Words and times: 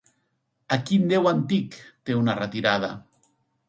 A 0.77 0.79
quin 0.87 1.05
déu 1.13 1.31
antic 1.33 1.79
té 2.07 2.19
una 2.25 2.39
retirada? 2.45 2.95